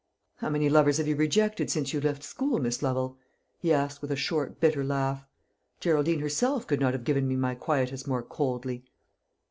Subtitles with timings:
[0.37, 3.19] How many lovers have you rejected since you left school, Miss Lovel?"
[3.59, 5.27] he asked with a short bitter laugh.
[5.79, 8.83] "Geraldine herself could not have given me my quietus more coldly."